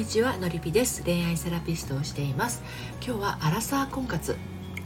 [0.00, 1.04] にちはのりぴです。
[1.04, 2.62] 恋愛セラピストをしています。
[3.06, 4.34] 今日はアラサー婚活。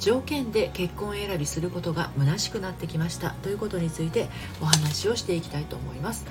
[0.05, 3.31] 条件で結婚選びすることが虚しくなってきました。
[3.43, 4.29] ということについて
[4.61, 6.27] お話をしていきたいと思います、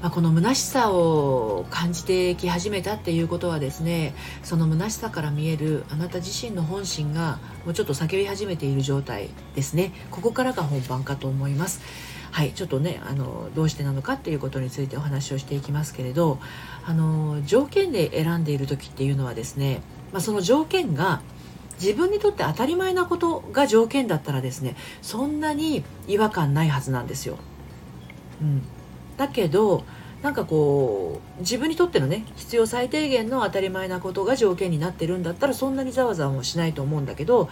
[0.00, 4.14] まあ、この虚しさを感じてき始めたっていうことはですね
[4.44, 9.90] その虚しさから見えるあなた自身の本心がもうちょっと叫び始めている状態ですね。
[10.12, 11.80] ここからが本番かと思います。
[12.30, 16.38] はいちょっとねあのどうしてなのかっていうことについてお話をしていきますけれど
[16.84, 19.80] あの条件で選んでいる時っていうのはですね、
[20.12, 21.22] まあ、その条件が
[21.80, 27.36] 自分にとって当たり前なことが条件だったらですねそんなに違和感ないはずなんですよ。
[28.40, 28.62] うん、
[29.16, 29.84] だけど
[30.22, 37.48] なんかこう自分にとってのね必要最低限の当たり前なことが条件になってるんだったらそんなにざわざわもしないと思うんだけど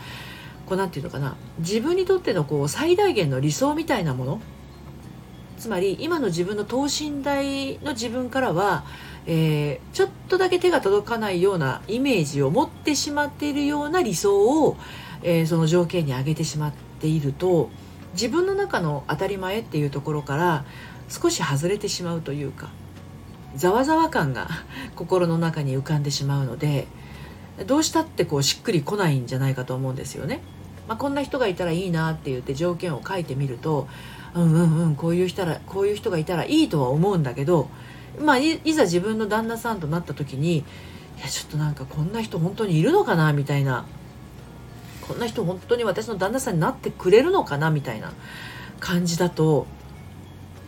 [0.66, 4.40] こうなんていうのかな自分にとってのこう最大限の理想みたいなもの
[5.64, 8.84] つまり今の自分の等身大の自分からは
[9.26, 14.76] えー、ちょっとだけ手が届かないようなイメージを持ってしまっているような理想を、
[15.22, 17.70] えー、その条件に挙げてしまっていると
[18.12, 20.66] 自分の中の当たり前っていうところから
[21.08, 22.68] 少し外れてしまうというか
[23.56, 24.48] ざわざわ感が
[24.94, 26.86] 心の中に浮かんでしまうので
[27.66, 30.42] どうしたってこうしっくりこないんじゃないかと思うんですよね。
[30.86, 33.88] まあ、こんな人がいたらいいなって言って条件を書いてみると
[34.34, 37.68] うんうんうんこういう人らこういう人がいたらいいとは思うんだけど
[38.20, 40.64] まあ、いざ自分の旦那さんとなった時にい
[41.20, 43.86] やちょっとなんかこんな人本当にいるのかなみたいな
[45.06, 48.12] こんな人本当に私の旦那さんになってくれるのかなみたいな
[48.80, 49.66] 感じだと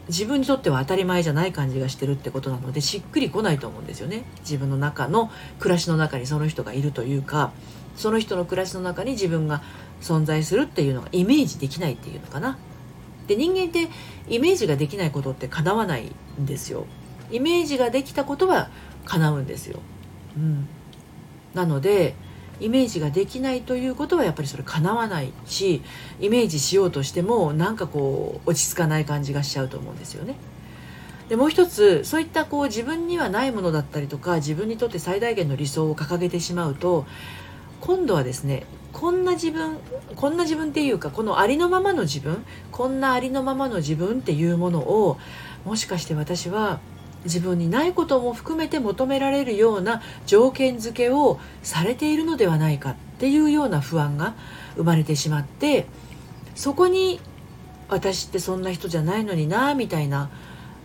[0.09, 4.25] 自分にとっては当たり前じゃない感じがしてるってことなのでしっくりこないと思うんですよね。
[4.41, 7.53] 自分の中の暮らしの中にその人がいるというか
[7.97, 9.62] その人の暮らしの中に自分が
[10.00, 12.56] 存在するっていうのがイメージできないっていうのかな。
[13.27, 13.88] で人間って
[14.28, 16.86] イメージができないことって叶わないんですよ
[17.30, 18.69] イメージができたことは
[19.05, 19.80] 叶うんですよ。
[20.36, 20.69] うん、
[21.54, 22.14] なので
[22.60, 25.82] イメージができないということはやっぱりそれ叶わないし
[26.20, 30.37] イメージしようとしてもなんかこう落ち着かない感じがしちゃうと思うんですよね。
[31.28, 37.04] でもう一つそういったこう自分にはないものだったりとか自分にとって最大限の理想を掲げてしまうと
[37.86, 39.78] 今度はですねこんな自分
[40.16, 45.19] こんな自分っていうかこのありのままの自分こんなありのままの自分っていうものを
[45.64, 46.80] もしかして私は
[47.22, 54.34] 自分にないことも含めて求められるような条件付けをされているのではないかっていうような不安が
[54.75, 55.86] 生まれてしまって
[56.56, 57.20] そこに
[57.88, 60.28] 私ってそんな人じゃないのになみたいな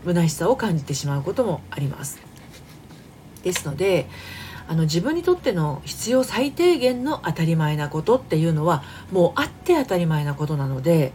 [0.05, 2.19] 虚しさを感じてしまうこともあります。
[3.41, 4.07] ですので
[4.71, 11.11] あの自分にとっての必要最低限の当たり前なことっていうのはもうあって当たり前なことなので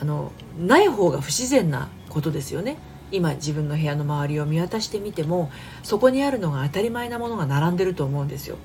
[0.00, 2.76] あのない方が不自然なことですよね。
[3.12, 5.48] 今自分の部屋の周りを見渡してみても
[5.84, 8.56] そこにあるのが当たり前なものが並んでると思うんですよ。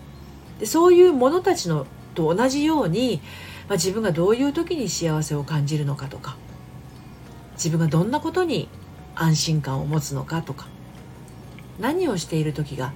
[0.59, 3.21] でそういうものたちのと同じように、
[3.67, 6.37] まあ、自分がどういう時に幸せを感じるのかとか
[7.51, 8.67] 自分がどんなことに
[9.13, 10.65] 安心感を持つのかとか
[11.79, 12.93] 何をしている時が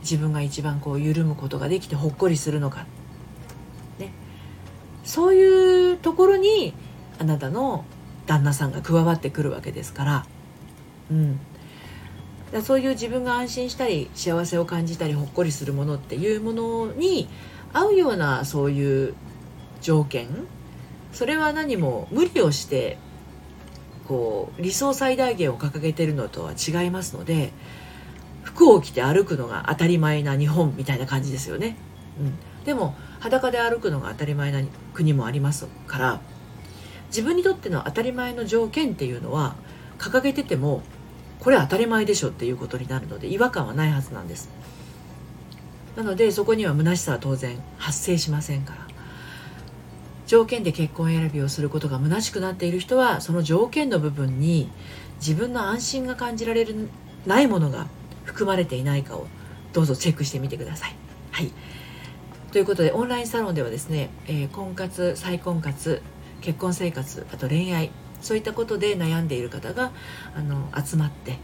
[0.00, 2.86] 自分が一番こう緩むことができてほっこりするのか、
[3.98, 4.12] ね、
[5.04, 6.74] そういうところに
[7.18, 7.84] あなたの
[8.26, 10.26] 旦那さんが加わってくるわけですから。
[11.10, 11.40] うん、
[12.52, 17.28] だそういう自分が安心したり幸せを感じたりほっこりするものっていうものに
[17.72, 19.14] 合うようなそういう
[19.80, 20.28] 条件。
[21.12, 22.96] それは何も無理をして
[24.06, 27.52] こう理想最大限を掲げてるのとは違いますので
[28.42, 31.76] 服を着て歩くのが当たり前な日本みたいな感じですよね。
[32.18, 34.62] うん、でも裸で歩くのが当たり前な
[34.94, 36.20] 国もありますから
[37.08, 39.56] 自分にとっての当たり前の条件っていうのは
[39.98, 40.82] 掲げてても
[41.38, 44.50] これ当たり前でしょっていうことになるので違和感はないはずなんです。
[45.96, 48.90] なのでそこには虚しさは当然発生しませんから。
[50.26, 54.70] 条件で結婚選びをすることが虚しくなっている人はその条件の部分に
[55.16, 56.88] 自分の安心が感じられる
[57.26, 57.88] ないものが
[58.24, 59.26] 含まれていないかを
[59.72, 60.96] どうぞチェックしてみてください。
[61.30, 61.52] はい。
[62.52, 66.02] ということでオンラインサロンではですね、えー、婚活再婚活
[66.40, 67.90] 結婚生活あと恋愛
[68.20, 69.92] そういったことで悩んでいる方が
[70.34, 71.38] あの集まって、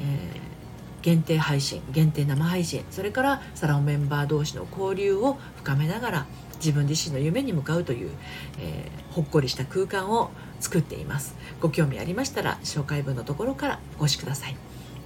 [0.00, 6.26] えー、限定配信限定生配信それからサロンメンバー同士の交流を深めながら
[6.56, 8.10] 自分自身の夢に向かうという、
[8.58, 11.36] えー、ほっこりした空間を作っています。
[11.60, 14.56] ご興味ありましたら紹介文のところからご視ください。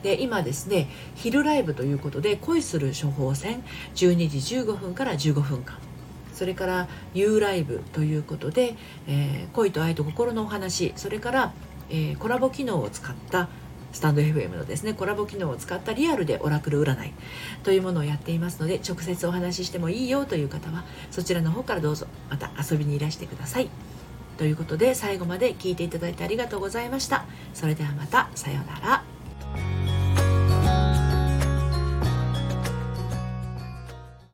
[0.02, 3.62] で今ですね昼ライブということで恋する処方箋
[3.94, 5.78] 12時15分から15分間。
[6.32, 8.75] それから U ライブということで、
[9.06, 10.93] えー、恋と愛と心のお話。
[10.96, 11.52] それから、
[11.90, 13.49] えー、コラボ機能を使った
[13.93, 17.12] スタンド FM のですねコラボ機能を使ったリアルでオラクル占い。
[17.62, 23.69] というものをやっていますので直接お話ししてもいいよという方はそちらの方からどうぞまた遊びにいらしてください。
[24.38, 27.26] ということで最後まで聞いていただいてありがとうございました。
[27.55, 29.12] それではまたさようなら。